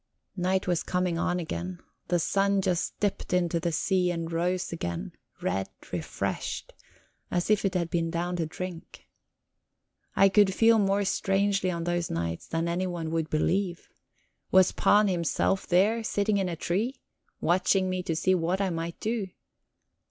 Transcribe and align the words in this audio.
Night 0.35 0.65
was 0.65 0.81
coming 0.81 1.19
on 1.19 1.39
again; 1.39 1.77
the 2.07 2.17
sun 2.17 2.59
just 2.59 2.99
dipped 2.99 3.33
into 3.33 3.59
the 3.59 3.71
sea 3.71 4.09
and 4.09 4.31
rose 4.31 4.73
again, 4.73 5.11
red, 5.43 5.67
refreshed, 5.93 6.73
as 7.29 7.51
if 7.51 7.63
it 7.63 7.75
had 7.75 7.91
been 7.91 8.09
down 8.09 8.35
to 8.37 8.47
drink. 8.47 9.05
I 10.15 10.27
could 10.27 10.55
feel 10.55 10.79
more 10.79 11.05
strangely 11.05 11.69
on 11.69 11.83
those 11.83 12.09
nights 12.09 12.47
than 12.47 12.67
anyone 12.67 13.11
would 13.11 13.29
believe. 13.29 13.89
Was 14.49 14.71
Pan 14.71 15.07
himself 15.07 15.67
there, 15.67 16.03
sitting 16.03 16.39
in 16.39 16.49
a 16.49 16.55
tree, 16.55 16.95
watching 17.39 17.87
me 17.87 18.01
to 18.01 18.15
see 18.15 18.33
what 18.33 18.59
I 18.59 18.71
might 18.71 18.99
do? 18.99 19.27